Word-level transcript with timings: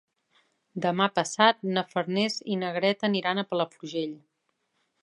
Demà 0.85 1.07
passat 1.17 1.61
na 1.75 1.83
Farners 1.91 2.41
i 2.55 2.59
na 2.63 2.73
Greta 2.79 3.09
aniran 3.13 3.45
a 3.45 3.47
Palafrugell. 3.53 4.19